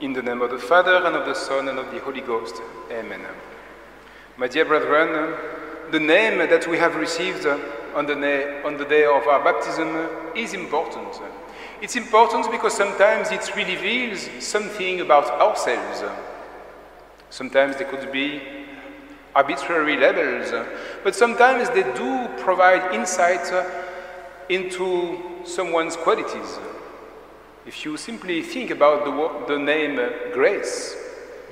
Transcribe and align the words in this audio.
In 0.00 0.14
the 0.14 0.22
name 0.22 0.40
of 0.40 0.50
the 0.50 0.58
Father, 0.58 0.96
and 0.96 1.14
of 1.14 1.26
the 1.26 1.34
Son, 1.34 1.68
and 1.68 1.78
of 1.78 1.90
the 1.92 2.00
Holy 2.00 2.22
Ghost. 2.22 2.54
Amen. 2.90 3.20
My 4.38 4.48
dear 4.48 4.64
brethren, 4.64 5.36
the 5.90 6.00
name 6.00 6.38
that 6.38 6.66
we 6.66 6.78
have 6.78 6.96
received 6.96 7.44
on 7.44 8.06
the, 8.06 8.14
na- 8.14 8.66
on 8.66 8.78
the 8.78 8.86
day 8.86 9.04
of 9.04 9.26
our 9.26 9.44
baptism 9.44 9.88
is 10.34 10.54
important. 10.54 11.20
It's 11.82 11.96
important 11.96 12.50
because 12.50 12.72
sometimes 12.72 13.30
it 13.30 13.54
reveals 13.54 14.26
something 14.42 15.02
about 15.02 15.28
ourselves. 15.38 16.02
Sometimes 17.28 17.76
they 17.76 17.84
could 17.84 18.10
be 18.10 18.40
arbitrary 19.34 19.98
labels, 19.98 20.50
but 21.04 21.14
sometimes 21.14 21.68
they 21.68 21.82
do 21.92 22.26
provide 22.38 22.94
insight 22.94 23.52
into 24.48 25.18
someone's 25.44 25.96
qualities. 25.96 26.58
If 27.70 27.84
you 27.84 27.96
simply 27.96 28.42
think 28.42 28.70
about 28.72 29.04
the, 29.04 29.54
the 29.54 29.56
name 29.56 29.96
uh, 29.96 30.34
Grace, 30.34 30.96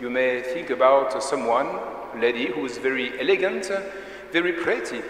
you 0.01 0.11
may 0.11 0.43
think 0.43 0.71
about 0.71 1.23
someone, 1.23 1.69
a 1.69 2.19
lady 2.21 2.47
who 2.47 2.65
is 2.65 2.77
very 2.77 3.21
elegant, 3.21 3.71
uh, 3.71 3.83
very 4.33 4.53
pretty. 4.53 5.01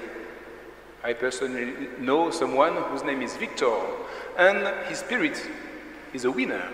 I 1.03 1.15
personally 1.15 1.89
know 1.99 2.31
someone 2.31 2.75
whose 2.91 3.05
name 3.05 3.23
is 3.23 3.35
Victor, 3.39 3.75
and 4.37 4.69
his 4.87 4.99
spirit 4.99 5.43
is 6.13 6.27
a 6.27 6.31
winner. 6.31 6.69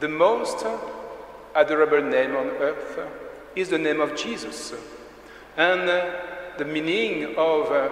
The 0.00 0.08
most 0.08 0.66
adorable 1.54 2.02
name 2.02 2.34
on 2.34 2.48
earth 2.58 2.98
is 3.54 3.68
the 3.68 3.78
name 3.78 4.00
of 4.00 4.16
Jesus. 4.16 4.74
And 5.56 5.88
uh, 5.88 6.10
the 6.58 6.64
meaning 6.64 7.36
of 7.36 7.70
uh, 7.70 7.88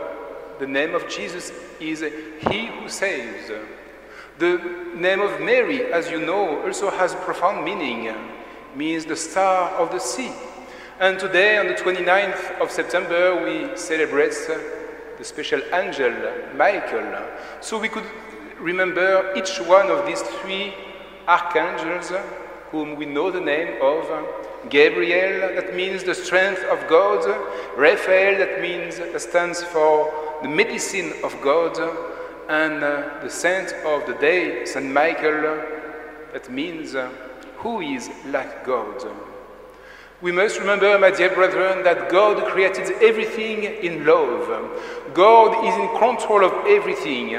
the 0.58 0.66
name 0.66 0.96
of 0.96 1.08
Jesus 1.08 1.52
is 1.80 2.00
He 2.48 2.66
who 2.66 2.88
saves. 2.88 3.50
The 4.38 4.58
name 4.94 5.20
of 5.20 5.40
Mary, 5.40 5.92
as 5.92 6.10
you 6.10 6.20
know, 6.20 6.62
also 6.62 6.90
has 6.90 7.14
profound 7.14 7.64
meaning, 7.64 8.14
means 8.74 9.04
the 9.06 9.16
star 9.16 9.70
of 9.70 9.90
the 9.90 9.98
sea. 9.98 10.32
And 11.00 11.18
today, 11.18 11.58
on 11.58 11.66
the 11.66 11.74
29th 11.74 12.60
of 12.60 12.70
September, 12.70 13.44
we 13.44 13.76
celebrate 13.76 14.34
the 15.18 15.24
special 15.24 15.60
angel, 15.72 16.12
Michael. 16.54 17.26
So 17.60 17.78
we 17.78 17.88
could 17.88 18.06
remember 18.58 19.32
each 19.36 19.58
one 19.58 19.90
of 19.90 20.06
these 20.06 20.22
three 20.22 20.74
archangels 21.28 22.12
whom 22.70 22.96
we 22.96 23.06
know 23.06 23.30
the 23.30 23.40
name 23.40 23.80
of. 23.82 24.04
Gabriel, 24.68 25.54
that 25.54 25.74
means 25.74 26.02
the 26.02 26.14
strength 26.14 26.62
of 26.64 26.88
God. 26.88 27.24
Raphael, 27.76 28.38
that 28.38 28.60
means, 28.60 29.00
stands 29.22 29.62
for 29.62 30.25
the 30.42 30.48
medicine 30.48 31.12
of 31.22 31.40
God. 31.40 31.78
And 32.48 32.82
uh, 32.84 33.18
the 33.22 33.28
saint 33.28 33.72
of 33.84 34.06
the 34.06 34.14
day, 34.14 34.64
Saint 34.66 34.92
Michael, 34.92 35.64
that 36.32 36.48
means 36.50 36.94
uh, 36.94 37.10
who 37.56 37.80
is 37.80 38.08
like 38.26 38.64
God. 38.64 39.04
We 40.22 40.32
must 40.32 40.58
remember, 40.58 40.98
my 40.98 41.10
dear 41.10 41.34
brethren, 41.34 41.82
that 41.84 42.08
God 42.08 42.42
created 42.50 43.02
everything 43.02 43.64
in 43.64 44.06
love. 44.06 44.48
God 45.12 45.66
is 45.66 45.74
in 45.74 45.88
control 45.98 46.44
of 46.44 46.66
everything. 46.66 47.34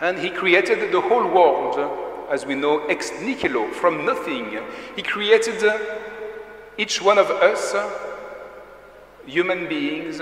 And 0.00 0.18
He 0.18 0.30
created 0.30 0.90
the 0.90 1.00
whole 1.00 1.28
world, 1.28 2.28
as 2.30 2.46
we 2.46 2.54
know, 2.54 2.86
ex 2.86 3.12
nihilo, 3.20 3.70
from 3.72 4.04
nothing. 4.04 4.58
He 4.96 5.02
created 5.02 5.62
each 6.76 7.02
one 7.02 7.18
of 7.18 7.30
us, 7.30 7.74
human 9.26 9.68
beings, 9.68 10.20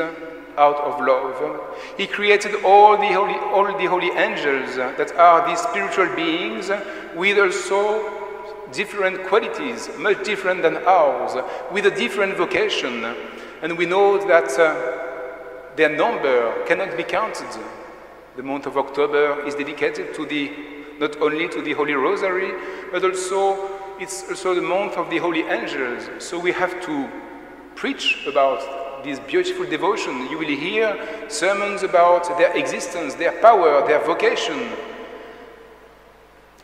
out 0.59 0.77
of 0.77 1.01
love. 1.01 1.61
He 1.97 2.07
created 2.07 2.65
all 2.65 2.97
the 2.97 3.13
holy, 3.13 3.39
all 3.55 3.67
the 3.79 3.87
holy 3.87 4.11
angels 4.11 4.77
that 4.77 5.13
are 5.17 5.47
these 5.49 5.61
spiritual 5.61 6.15
beings 6.15 6.71
with 7.15 7.39
also 7.39 8.19
different 8.73 9.27
qualities, 9.27 9.89
much 9.99 10.25
different 10.25 10.63
than 10.63 10.77
ours, 10.79 11.37
with 11.73 11.87
a 11.87 11.91
different 11.91 12.37
vocation. 12.37 13.05
And 13.63 13.79
we 13.79 13.87
know 13.87 14.19
that 14.27 14.59
uh, 14.59 15.77
their 15.77 15.97
number 15.97 16.65
cannot 16.67 16.97
be 16.97 17.05
counted. 17.05 17.49
The 18.37 18.43
month 18.43 18.67
of 18.67 18.77
October 18.77 19.47
is 19.47 19.55
dedicated 19.55 20.15
to 20.15 20.27
the 20.27 20.53
not 20.99 21.21
only 21.21 21.49
to 21.49 21.63
the 21.63 21.73
Holy 21.75 21.95
Rosary, 21.95 22.53
but 22.91 23.05
also 23.05 23.79
it's 24.01 24.29
also 24.29 24.55
the 24.55 24.63
month 24.63 24.97
of 24.97 25.11
the 25.11 25.19
holy 25.19 25.43
angels. 25.43 26.09
So 26.19 26.39
we 26.39 26.53
have 26.53 26.81
to 26.87 27.09
preach 27.75 28.27
about 28.27 28.88
this 29.05 29.21
beautiful 29.21 29.67
devotion. 29.67 30.29
You 30.31 30.39
will 30.39 30.49
hear 30.49 31.29
sermons 31.29 31.83
about 31.83 32.39
their 32.39 32.57
existence, 32.57 33.15
their 33.15 33.33
power, 33.41 33.87
their 33.87 34.05
vocation. 34.05 34.71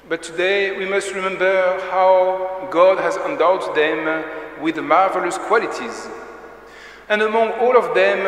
But 0.08 0.22
today 0.22 0.76
we 0.76 0.86
must 0.86 1.14
remember 1.14 1.80
how 1.90 2.68
God 2.70 2.98
has 2.98 3.16
endowed 3.16 3.74
them 3.74 4.24
with 4.60 4.76
marvelous 4.78 5.38
qualities. 5.38 6.08
And 7.08 7.22
among 7.22 7.52
all 7.52 7.76
of 7.76 7.94
them, 7.94 8.26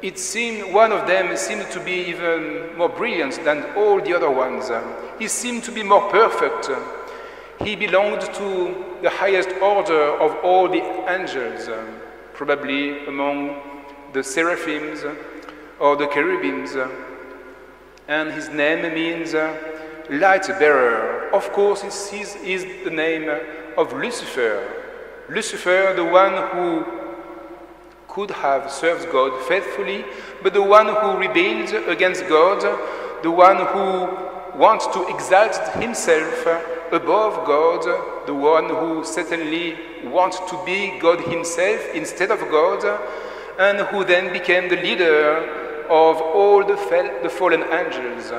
it 0.00 0.18
seemed 0.18 0.72
one 0.72 0.92
of 0.92 1.06
them 1.06 1.36
seemed 1.36 1.70
to 1.70 1.80
be 1.80 2.08
even 2.08 2.76
more 2.76 2.88
brilliant 2.88 3.42
than 3.44 3.64
all 3.76 4.00
the 4.00 4.14
other 4.14 4.30
ones. 4.30 4.70
He 5.18 5.28
seemed 5.28 5.64
to 5.64 5.72
be 5.72 5.82
more 5.82 6.08
perfect. 6.10 6.70
He 7.64 7.74
belonged 7.74 8.20
to 8.20 8.84
the 9.02 9.10
highest 9.10 9.50
order 9.60 10.00
of 10.18 10.36
all 10.44 10.68
the 10.68 10.82
angels, 11.10 11.68
probably 12.38 13.04
among 13.06 13.60
the 14.12 14.22
seraphims 14.22 15.04
or 15.80 15.96
the 15.96 16.06
cherubims. 16.06 16.76
And 18.06 18.30
his 18.30 18.48
name 18.48 18.94
means 18.94 19.34
uh, 19.34 19.56
light 20.08 20.46
bearer. 20.60 21.30
Of 21.34 21.52
course, 21.52 21.82
it 21.82 22.14
is, 22.14 22.36
is 22.36 22.64
the 22.84 22.90
name 22.90 23.28
of 23.76 23.92
Lucifer. 23.92 24.56
Lucifer, 25.28 25.92
the 25.96 26.04
one 26.04 26.36
who 26.52 26.86
could 28.06 28.30
have 28.30 28.70
served 28.70 29.10
God 29.10 29.32
faithfully, 29.48 30.04
but 30.40 30.54
the 30.54 30.62
one 30.62 30.86
who 30.86 31.18
rebelled 31.18 31.88
against 31.88 32.28
God, 32.28 32.62
the 33.24 33.32
one 33.32 33.56
who 33.56 34.37
wants 34.58 34.86
to 34.88 35.06
exalt 35.08 35.56
himself 35.74 36.46
above 36.90 37.46
God, 37.46 38.26
the 38.26 38.34
one 38.34 38.68
who 38.68 39.04
certainly 39.04 39.76
wants 40.04 40.38
to 40.50 40.60
be 40.66 40.98
God 40.98 41.20
himself 41.20 41.80
instead 41.94 42.30
of 42.30 42.40
God, 42.50 42.82
and 43.58 43.78
who 43.88 44.04
then 44.04 44.32
became 44.32 44.68
the 44.68 44.76
leader 44.76 45.86
of 45.88 46.20
all 46.20 46.64
the, 46.64 46.76
fel- 46.76 47.22
the 47.22 47.30
fallen 47.30 47.62
angels, 47.62 48.32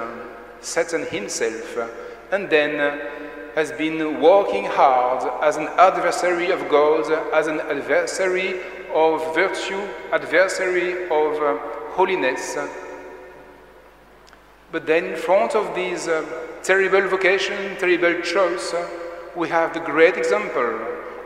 Satan 0.62 1.06
himself, 1.06 1.78
and 2.32 2.50
then 2.50 3.00
has 3.56 3.72
been 3.72 4.22
working 4.22 4.66
hard 4.66 5.24
as 5.42 5.58
an 5.58 5.68
adversary 5.78 6.52
of 6.52 6.70
God, 6.70 7.12
as 7.34 7.48
an 7.48 7.62
adversary 7.62 8.60
of 8.94 9.34
virtue, 9.34 9.82
adversary 10.12 11.06
of 11.06 11.42
uh, 11.42 11.58
holiness. 11.94 12.58
But 14.72 14.86
then, 14.86 15.06
in 15.06 15.16
front 15.16 15.56
of 15.56 15.74
this 15.74 16.08
uh, 16.08 16.24
terrible 16.62 17.08
vocation, 17.08 17.76
terrible 17.78 18.22
choice, 18.22 18.74
uh, 18.74 18.88
we 19.36 19.50
have 19.50 19.74
the 19.74 19.80
great 19.80 20.16
example 20.16 20.80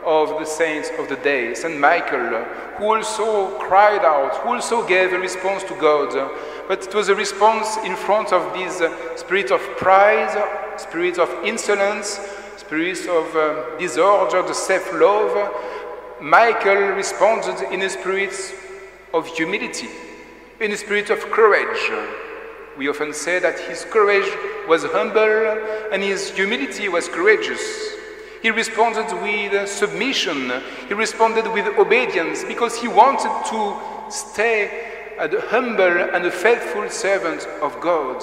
of 0.04 0.38
the 0.38 0.44
saints 0.46 0.90
of 0.98 1.08
the 1.08 1.16
day, 1.16 1.54
Saint 1.54 1.78
Michael, 1.78 2.44
who 2.76 2.94
also 2.94 3.58
cried 3.58 4.04
out, 4.04 4.36
who 4.36 4.54
also 4.54 4.86
gave 4.86 5.12
a 5.12 5.18
response 5.18 5.62
to 5.64 5.74
God. 5.78 6.30
But 6.68 6.86
it 6.86 6.94
was 6.94 7.10
a 7.10 7.14
response 7.14 7.76
in 7.84 7.96
front 7.96 8.32
of 8.32 8.52
this 8.54 8.80
uh, 8.80 9.16
spirit 9.16 9.50
of 9.50 9.60
pride, 9.76 10.32
spirit 10.78 11.18
of 11.18 11.28
insolence, 11.44 12.20
spirit 12.56 13.06
of 13.06 13.36
um, 13.36 13.78
disorder, 13.78 14.42
the 14.42 14.54
self 14.54 14.90
love. 14.94 15.52
Michael 16.20 16.94
responded 16.96 17.60
in 17.70 17.82
a 17.82 17.90
spirit 17.90 18.32
of 19.12 19.26
humility, 19.26 19.88
in 20.60 20.72
a 20.72 20.76
spirit 20.76 21.10
of 21.10 21.18
courage. 21.30 22.23
We 22.76 22.88
often 22.88 23.12
say 23.12 23.38
that 23.38 23.58
his 23.60 23.84
courage 23.84 24.30
was 24.68 24.84
humble 24.84 25.92
and 25.92 26.02
his 26.02 26.30
humility 26.30 26.88
was 26.88 27.08
courageous. 27.08 27.60
He 28.42 28.50
responded 28.50 29.10
with 29.22 29.68
submission, 29.68 30.52
he 30.88 30.94
responded 30.94 31.46
with 31.52 31.66
obedience 31.78 32.44
because 32.44 32.76
he 32.76 32.88
wanted 32.88 33.32
to 33.50 34.10
stay 34.10 35.14
a 35.18 35.28
humble 35.48 35.82
and 36.14 36.26
a 36.26 36.30
faithful 36.30 36.90
servant 36.90 37.46
of 37.62 37.80
God. 37.80 38.22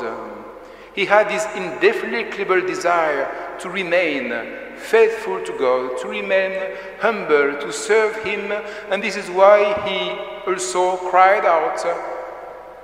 He 0.93 1.05
had 1.05 1.29
this 1.29 1.45
indefinable 1.55 2.61
desire 2.67 3.57
to 3.59 3.69
remain 3.69 4.29
faithful 4.75 5.41
to 5.43 5.57
God, 5.57 5.97
to 6.01 6.07
remain 6.07 6.75
humble, 6.99 7.57
to 7.59 7.71
serve 7.71 8.15
Him, 8.23 8.51
and 8.89 9.01
this 9.01 9.15
is 9.15 9.29
why 9.29 9.73
he 9.87 10.11
also 10.49 10.97
cried 11.09 11.45
out 11.45 11.85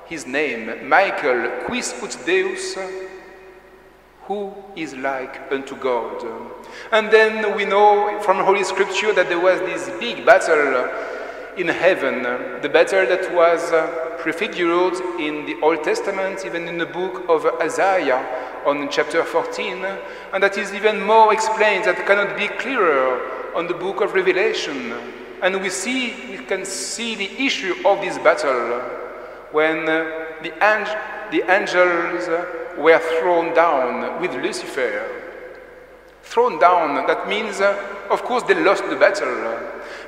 his 0.07 0.25
name, 0.25 0.87
Michael, 0.87 1.65
quis 1.65 1.93
ut 2.01 2.17
Deus, 2.25 2.77
who 4.23 4.53
is 4.75 4.93
like 4.95 5.51
unto 5.51 5.75
God. 5.77 6.25
And 6.91 7.11
then 7.11 7.55
we 7.55 7.65
know 7.65 8.19
from 8.21 8.43
Holy 8.43 8.63
Scripture 8.63 9.13
that 9.13 9.29
there 9.29 9.39
was 9.39 9.59
this 9.61 9.89
big 9.99 10.25
battle 10.25 10.89
in 11.57 11.67
heaven, 11.67 12.23
the 12.61 12.69
battle 12.69 13.05
that 13.05 13.33
was 13.33 13.71
prefigured 14.21 14.95
in 15.19 15.45
the 15.45 15.57
Old 15.61 15.83
Testament, 15.83 16.45
even 16.45 16.67
in 16.67 16.77
the 16.77 16.85
book 16.85 17.23
of 17.29 17.45
Isaiah, 17.61 18.25
on 18.65 18.89
chapter 18.89 19.23
14, 19.23 19.85
and 20.33 20.43
that 20.43 20.57
is 20.57 20.73
even 20.73 21.01
more 21.01 21.31
explained, 21.31 21.85
that 21.85 22.05
cannot 22.05 22.35
be 22.35 22.47
clearer 22.47 23.55
on 23.55 23.65
the 23.65 23.73
book 23.73 24.01
of 24.01 24.13
Revelation. 24.13 24.93
And 25.41 25.61
we 25.61 25.69
see, 25.69 26.13
we 26.29 26.37
can 26.45 26.65
see 26.65 27.15
the 27.15 27.31
issue 27.41 27.75
of 27.85 28.01
this 28.01 28.17
battle 28.17 29.06
when 29.51 29.85
the, 29.85 30.53
ang- 30.63 31.31
the 31.31 31.43
angels 31.51 32.27
were 32.77 32.99
thrown 33.19 33.53
down 33.53 34.21
with 34.21 34.33
Lucifer. 34.35 35.23
Thrown 36.23 36.59
down, 36.59 37.07
that 37.07 37.27
means, 37.27 37.61
of 37.61 38.23
course, 38.23 38.43
they 38.43 38.55
lost 38.55 38.83
the 38.89 38.95
battle. 38.95 39.57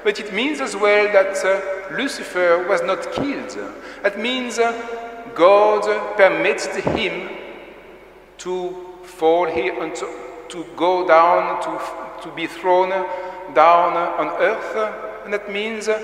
But 0.03 0.19
it 0.19 0.33
means 0.33 0.61
as 0.61 0.75
well 0.75 1.11
that 1.11 1.37
uh, 1.45 1.95
Lucifer 1.95 2.67
was 2.67 2.81
not 2.81 3.11
killed. 3.13 3.57
That 4.03 4.19
means 4.19 4.59
uh, 4.59 4.71
God 5.33 5.83
permitted 6.17 6.83
him 6.83 7.29
to 8.39 8.75
fall 9.03 9.45
here 9.45 9.81
and 9.81 9.95
to, 9.95 10.07
to 10.49 10.65
go 10.75 11.07
down, 11.07 11.61
to, 11.63 12.23
to 12.23 12.35
be 12.35 12.47
thrown 12.47 12.89
down 13.53 13.97
on 13.97 14.27
earth. 14.41 14.75
And 15.23 15.33
that 15.33 15.51
means 15.51 15.87
uh, 15.87 16.01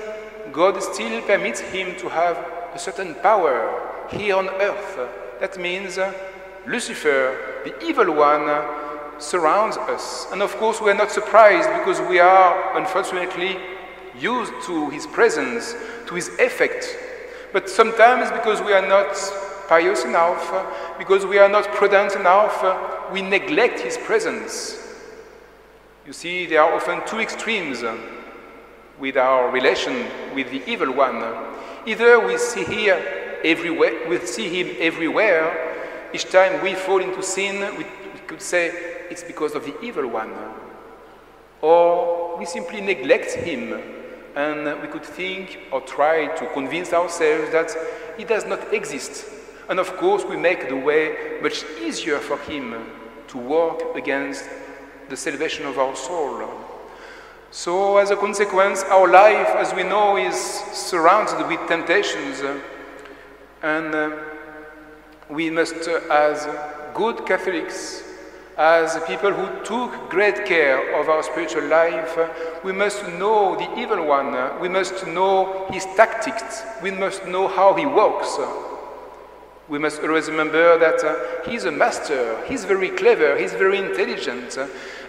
God 0.52 0.82
still 0.82 1.22
permits 1.22 1.60
him 1.60 1.96
to 1.98 2.08
have 2.08 2.55
a 2.76 2.78
certain 2.78 3.14
power 3.14 4.06
here 4.10 4.36
on 4.36 4.50
earth. 4.60 4.98
That 5.40 5.58
means 5.58 5.96
uh, 5.96 6.12
Lucifer, 6.66 7.62
the 7.64 7.72
evil 7.82 8.12
one, 8.12 8.46
surrounds 9.18 9.78
us. 9.78 10.26
And 10.30 10.42
of 10.42 10.54
course, 10.56 10.78
we 10.82 10.90
are 10.90 10.94
not 10.94 11.10
surprised 11.10 11.70
because 11.78 12.06
we 12.06 12.18
are, 12.18 12.76
unfortunately, 12.76 13.56
used 14.18 14.52
to 14.66 14.90
his 14.90 15.06
presence, 15.06 15.74
to 16.06 16.14
his 16.14 16.28
effect. 16.38 16.98
But 17.50 17.70
sometimes, 17.70 18.30
because 18.30 18.60
we 18.60 18.74
are 18.74 18.86
not 18.86 19.16
pious 19.68 20.04
enough, 20.04 20.44
because 20.98 21.24
we 21.24 21.38
are 21.38 21.48
not 21.48 21.64
prudent 21.72 22.14
enough, 22.14 22.62
we 23.10 23.22
neglect 23.22 23.80
his 23.80 23.96
presence. 23.96 24.76
You 26.06 26.12
see, 26.12 26.44
there 26.44 26.60
are 26.60 26.74
often 26.74 27.00
two 27.06 27.20
extremes 27.20 27.82
with 28.98 29.16
our 29.16 29.50
relation 29.50 30.04
with 30.34 30.50
the 30.50 30.62
evil 30.70 30.92
one. 30.92 31.55
Either 31.86 32.18
we 32.26 32.36
see 32.36 32.64
here 32.64 33.00
everywhere, 33.44 34.08
we 34.08 34.18
see 34.26 34.48
him 34.48 34.76
everywhere. 34.80 36.10
Each 36.12 36.28
time 36.28 36.62
we 36.62 36.74
fall 36.74 37.00
into 37.00 37.22
sin, 37.22 37.60
we, 37.76 37.84
we 37.84 38.20
could 38.26 38.42
say 38.42 38.70
it's 39.08 39.22
because 39.22 39.54
of 39.54 39.64
the 39.64 39.80
evil 39.80 40.08
one. 40.08 40.32
Or 41.62 42.36
we 42.38 42.44
simply 42.44 42.80
neglect 42.80 43.32
him 43.34 43.80
and 44.34 44.82
we 44.82 44.88
could 44.88 45.04
think 45.04 45.60
or 45.70 45.80
try 45.80 46.26
to 46.36 46.46
convince 46.52 46.92
ourselves 46.92 47.52
that 47.52 47.70
he 48.18 48.24
does 48.24 48.44
not 48.46 48.74
exist. 48.74 49.24
And 49.68 49.78
of 49.78 49.96
course, 49.96 50.24
we 50.24 50.36
make 50.36 50.68
the 50.68 50.76
way 50.76 51.38
much 51.40 51.64
easier 51.80 52.18
for 52.18 52.36
him 52.38 52.74
to 53.28 53.38
work 53.38 53.94
against 53.94 54.44
the 55.08 55.16
salvation 55.16 55.66
of 55.66 55.78
our 55.78 55.94
soul. 55.94 56.75
So, 57.56 57.96
as 57.96 58.10
a 58.10 58.16
consequence, 58.16 58.82
our 58.82 59.08
life, 59.10 59.48
as 59.56 59.72
we 59.72 59.82
know, 59.82 60.18
is 60.18 60.36
surrounded 60.74 61.48
with 61.48 61.66
temptations. 61.66 62.42
And 63.62 63.94
uh, 63.94 64.10
we 65.30 65.48
must, 65.48 65.88
uh, 65.88 66.00
as 66.10 66.46
good 66.92 67.24
Catholics, 67.24 68.02
as 68.58 69.02
people 69.06 69.32
who 69.32 69.64
took 69.64 70.10
great 70.10 70.44
care 70.44 71.00
of 71.00 71.08
our 71.08 71.22
spiritual 71.22 71.64
life, 71.64 72.18
we 72.62 72.72
must 72.72 73.02
know 73.08 73.56
the 73.56 73.80
evil 73.80 74.04
one. 74.04 74.60
We 74.60 74.68
must 74.68 75.06
know 75.06 75.66
his 75.70 75.86
tactics. 75.96 76.62
We 76.82 76.90
must 76.90 77.24
know 77.24 77.48
how 77.48 77.72
he 77.72 77.86
works. 77.86 78.36
We 79.68 79.78
must 79.80 80.00
always 80.00 80.28
remember 80.28 80.78
that 80.78 81.02
uh, 81.02 81.50
he's 81.50 81.64
a 81.64 81.72
master. 81.72 82.40
He's 82.46 82.64
very 82.64 82.90
clever. 82.90 83.36
He's 83.36 83.52
very 83.52 83.78
intelligent. 83.78 84.56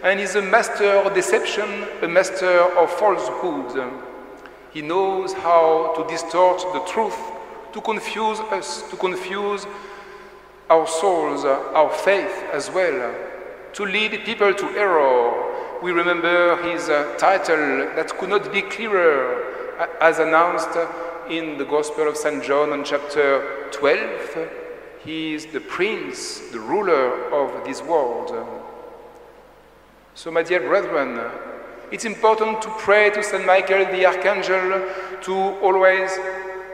and 0.04 0.20
he's 0.20 0.36
a 0.36 0.42
master 0.42 0.90
of 0.90 1.14
deception, 1.14 1.86
a 2.02 2.08
master 2.08 2.62
of 2.78 2.92
falsehood. 2.92 3.92
He 4.72 4.82
knows 4.82 5.34
how 5.34 5.94
to 5.96 6.08
distort 6.08 6.60
the 6.74 6.80
truth, 6.92 7.18
to 7.74 7.82
confuse 7.82 8.40
us, 8.40 8.84
to 8.90 8.96
confuse 8.96 9.68
our 10.70 10.88
souls, 10.88 11.46
our 11.46 11.90
faith 11.92 12.44
as 12.52 12.70
well, 12.72 13.16
to 13.74 13.86
lead 13.86 14.24
people 14.26 14.54
to 14.54 14.66
error. 14.72 15.82
We 15.82 15.92
remember 15.92 16.62
his 16.64 16.90
uh, 16.90 17.16
title 17.18 17.90
that 17.96 18.18
could 18.18 18.30
not 18.30 18.52
be 18.52 18.64
clearer, 18.64 19.78
uh, 19.80 19.88
as 20.02 20.20
announced 20.20 20.76
in 21.30 21.58
the 21.58 21.66
Gospel 21.66 22.08
of 22.08 22.18
St. 22.18 22.44
John 22.44 22.72
on 22.72 22.84
chapter 22.84 23.57
12. 23.72 24.50
He 25.06 25.34
is 25.34 25.46
the 25.48 25.60
prince, 25.62 26.40
the 26.52 26.60
ruler 26.60 27.34
of 27.34 27.66
this 27.66 27.82
world. 27.82 28.36
So, 30.16 30.32
my 30.32 30.44
dear 30.44 30.62
brethren, 30.62 31.20
it's 31.92 32.06
important 32.06 32.62
to 32.64 32.70
pray 32.80 33.10
to 33.12 33.24
St. 33.24 33.46
Michael 33.46 33.86
the 33.86 34.06
Archangel 34.06 34.90
to 35.22 35.34
always 35.62 36.12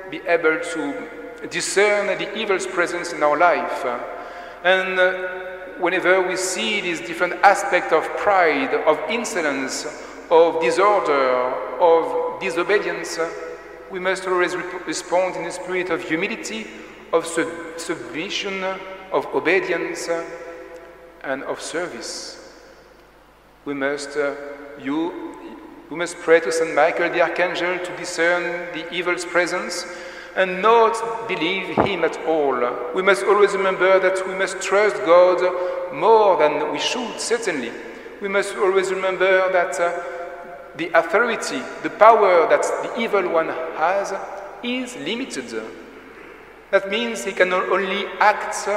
be 0.10 0.18
able 0.28 0.60
to 0.60 1.48
discern 1.50 2.07
the 2.18 2.36
evil's 2.38 2.66
presence 2.66 3.13
in 3.13 3.22
our 3.22 3.38
life. 3.38 3.86
And 4.63 5.00
uh, 5.00 5.13
whenever 5.80 6.25
we 6.28 6.36
see 6.36 6.81
these 6.81 7.01
different 7.01 7.34
aspects 7.44 7.92
of 7.92 8.04
pride, 8.18 8.74
of 8.74 8.98
insolence, 9.10 9.86
of 10.31 10.62
disorder, 10.62 11.54
of 11.80 12.39
disobedience, 12.39 13.19
we 13.91 14.00
must 14.00 14.27
always 14.27 14.56
respond 14.85 15.35
in 15.35 15.45
a 15.45 15.51
spirit 15.51 15.89
of 15.89 16.01
humility, 16.01 16.68
of 17.12 17.25
sub 17.25 17.47
submission, 17.77 18.63
of 19.12 19.25
obedience, 19.33 20.09
and 21.24 21.44
of 21.44 21.62
service. 21.62 22.62
We 23.65 23.74
must, 23.74 24.18
uh, 24.18 24.35
you, 24.81 25.35
we 25.89 25.95
must 25.95 26.18
pray 26.18 26.39
to 26.41 26.51
Saint 26.51 26.75
Michael 26.75 27.09
the 27.09 27.21
Archangel 27.21 27.80
to 27.80 27.97
discern 27.97 28.44
the 28.74 28.91
evil's 28.94 29.25
presence 29.25 29.86
and 30.36 30.62
not 30.62 31.27
believe 31.27 31.75
him 31.77 32.03
at 32.03 32.18
all. 32.25 32.59
We 32.95 33.03
must 33.03 33.24
always 33.24 33.53
remember 33.53 34.00
that 34.00 34.27
we 34.27 34.33
must 34.33 34.62
trust 34.62 34.95
God 35.06 35.94
more 35.94 36.38
than 36.38 36.71
we 36.71 36.79
should, 36.79 37.19
certainly. 37.19 37.71
We 38.21 38.27
must 38.27 38.56
always 38.56 38.91
remember 38.91 39.51
that 39.51 39.79
uh, 39.79 40.01
the 40.78 40.90
authority, 40.98 41.62
the 41.84 41.90
power 41.90 42.48
that 42.50 42.64
the 42.84 43.00
evil 43.00 43.30
one 43.30 43.48
has 43.48 44.14
is 44.64 44.96
limited. 44.98 45.64
That 46.72 46.90
means 46.90 47.24
he 47.24 47.31
can 47.31 47.54
only 47.54 48.08
act 48.20 48.68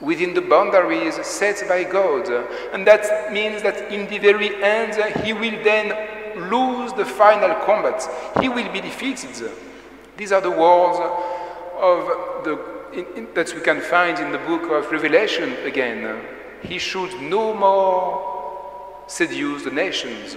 within 0.00 0.34
the 0.34 0.40
boundaries 0.40 1.14
set 1.26 1.68
by 1.68 1.84
God. 1.84 2.28
And 2.72 2.86
that 2.86 3.32
means 3.32 3.62
that 3.62 3.92
in 3.92 4.08
the 4.08 4.18
very 4.18 4.62
end, 4.62 4.94
he 5.24 5.32
will 5.32 5.62
then 5.62 6.48
lose 6.48 6.92
the 6.92 7.04
final 7.04 7.54
combat. 7.66 8.08
He 8.40 8.48
will 8.48 8.70
be 8.72 8.80
defeated. 8.80 9.50
These 10.16 10.32
are 10.32 10.40
the 10.40 10.50
words 10.50 10.98
of 11.78 12.44
the, 12.44 12.58
in, 12.92 13.06
in, 13.16 13.34
that 13.34 13.52
we 13.54 13.60
can 13.60 13.80
find 13.80 14.18
in 14.18 14.32
the 14.32 14.38
book 14.38 14.70
of 14.70 14.90
Revelation 14.90 15.52
again. 15.64 16.22
He 16.62 16.78
should 16.78 17.20
no 17.20 17.54
more 17.54 19.04
seduce 19.06 19.64
the 19.64 19.70
nations. 19.70 20.36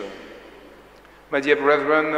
My 1.33 1.39
dear 1.39 1.55
brethren, 1.55 2.13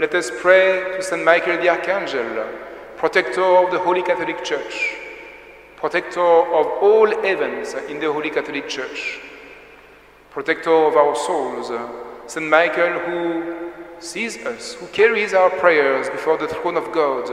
let 0.00 0.12
us 0.16 0.28
pray 0.40 0.96
to 0.96 1.00
St. 1.00 1.24
Michael 1.24 1.56
the 1.56 1.68
Archangel, 1.68 2.48
protector 2.96 3.44
of 3.44 3.70
the 3.70 3.78
Holy 3.78 4.02
Catholic 4.02 4.42
Church, 4.42 4.96
protector 5.76 6.20
of 6.20 6.66
all 6.82 7.06
heavens 7.22 7.74
in 7.88 8.00
the 8.00 8.12
Holy 8.12 8.28
Catholic 8.28 8.68
Church, 8.68 9.20
protector 10.30 10.74
of 10.74 10.96
our 10.96 11.14
souls, 11.14 11.70
St. 12.26 12.44
Michael 12.44 12.98
who 13.06 13.70
sees 14.00 14.36
us, 14.38 14.74
who 14.74 14.88
carries 14.88 15.32
our 15.32 15.50
prayers 15.50 16.10
before 16.10 16.36
the 16.36 16.48
throne 16.48 16.76
of 16.76 16.90
God. 16.90 17.30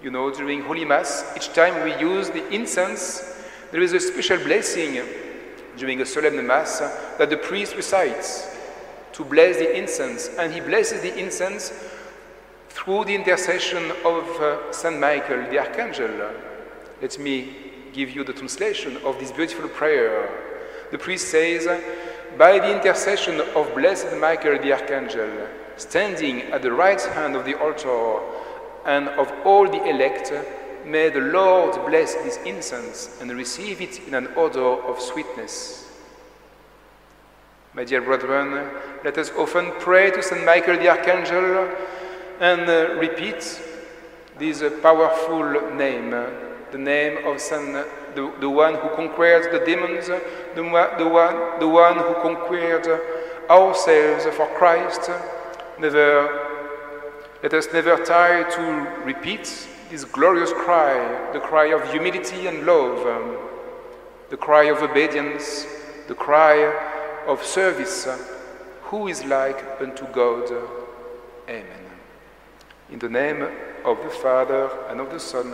You 0.00 0.12
know, 0.12 0.32
during 0.32 0.62
Holy 0.62 0.84
Mass, 0.84 1.24
each 1.36 1.52
time 1.52 1.82
we 1.82 1.92
use 1.98 2.30
the 2.30 2.48
incense, 2.50 3.34
there 3.72 3.82
is 3.82 3.94
a 3.94 3.98
special 3.98 4.38
blessing 4.44 5.02
during 5.76 6.00
a 6.00 6.06
solemn 6.06 6.46
Mass 6.46 6.78
that 7.18 7.30
the 7.30 7.36
priest 7.36 7.74
recites 7.74 8.57
to 9.18 9.24
bless 9.24 9.56
the 9.56 9.76
incense, 9.76 10.28
and 10.38 10.52
he 10.52 10.60
blesses 10.60 11.00
the 11.00 11.18
incense 11.18 11.72
through 12.68 13.04
the 13.04 13.12
intercession 13.16 13.90
of 14.04 14.24
uh, 14.40 14.70
Saint 14.70 15.00
Michael 15.00 15.42
the 15.50 15.58
Archangel. 15.58 16.30
Let 17.02 17.18
me 17.18 17.52
give 17.92 18.10
you 18.10 18.22
the 18.22 18.32
translation 18.32 18.96
of 18.98 19.18
this 19.18 19.32
beautiful 19.32 19.68
prayer. 19.70 20.30
The 20.92 20.98
priest 20.98 21.32
says, 21.32 21.66
By 22.38 22.60
the 22.60 22.72
intercession 22.76 23.40
of 23.56 23.74
blessed 23.74 24.16
Michael 24.20 24.56
the 24.62 24.74
Archangel, 24.74 25.48
standing 25.76 26.42
at 26.52 26.62
the 26.62 26.70
right 26.70 27.02
hand 27.02 27.34
of 27.34 27.44
the 27.44 27.58
altar, 27.58 28.20
and 28.86 29.08
of 29.08 29.32
all 29.44 29.68
the 29.68 29.84
elect, 29.84 30.32
may 30.86 31.08
the 31.08 31.22
Lord 31.22 31.74
bless 31.90 32.14
this 32.14 32.36
incense 32.46 33.18
and 33.20 33.32
receive 33.32 33.80
it 33.80 33.98
in 34.06 34.14
an 34.14 34.28
odor 34.36 34.80
of 34.86 35.00
sweetness. 35.00 35.87
My 37.78 37.84
dear 37.84 38.02
brethren, 38.02 38.72
let 39.04 39.16
us 39.18 39.30
often 39.38 39.70
pray 39.78 40.10
to 40.10 40.20
St. 40.20 40.44
Michael 40.44 40.78
the 40.78 40.88
Archangel 40.88 41.72
and 42.40 42.68
uh, 42.68 42.98
repeat 42.98 43.62
this 44.36 44.62
uh, 44.62 44.70
powerful 44.82 45.44
name, 45.76 46.12
uh, 46.12 46.26
the 46.72 46.78
name 46.78 47.24
of 47.24 47.40
Saint, 47.40 47.72
the, 48.16 48.32
the 48.40 48.50
one 48.50 48.74
who 48.74 48.88
conquered 48.96 49.52
the 49.52 49.64
demons, 49.64 50.08
the, 50.08 50.64
one- 50.64 50.98
the, 50.98 51.08
one, 51.08 51.60
the 51.60 51.68
one 51.68 51.98
who 51.98 52.14
conquered 52.14 53.00
ourselves 53.48 54.24
for 54.34 54.48
Christ. 54.58 55.08
Never, 55.78 56.26
let 57.44 57.54
us 57.54 57.68
never 57.72 57.96
tire 58.04 58.50
to 58.50 59.04
repeat 59.04 59.68
this 59.88 60.02
glorious 60.04 60.52
cry, 60.52 61.30
the 61.32 61.38
cry 61.38 61.66
of 61.66 61.88
humility 61.92 62.48
and 62.48 62.66
love, 62.66 63.06
um, 63.06 63.36
the 64.30 64.36
cry 64.36 64.64
of 64.64 64.82
obedience, 64.82 65.64
the 66.08 66.14
cry 66.16 66.87
of 67.28 67.44
service. 67.44 68.08
Who 68.84 69.06
is 69.06 69.22
like 69.24 69.62
unto 69.80 70.06
God? 70.06 70.50
Amen. 71.46 71.84
In 72.90 72.98
the 72.98 73.08
name 73.08 73.46
of 73.84 74.02
the 74.02 74.08
Father, 74.08 74.70
and 74.88 74.98
of 74.98 75.10
the 75.10 75.20
Son, 75.20 75.52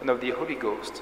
and 0.00 0.10
of 0.10 0.20
the 0.20 0.32
Holy 0.32 0.56
Ghost. 0.56 1.00